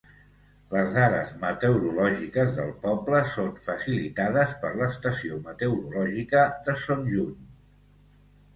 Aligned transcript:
Les 0.69 0.87
dades 0.93 1.33
meteorològiques 1.43 2.55
del 2.61 2.71
poble 2.87 3.21
són 3.35 3.53
facilitades 3.67 4.57
per 4.65 4.73
l'estació 4.81 5.39
meteorològica 5.47 6.45
de 6.67 6.79
Son 6.89 7.09
Juny. 7.17 7.41